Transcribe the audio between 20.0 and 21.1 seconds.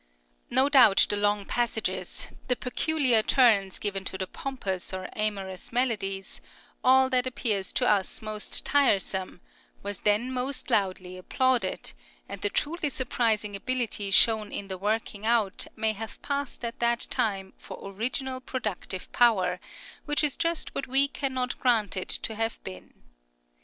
which is just what we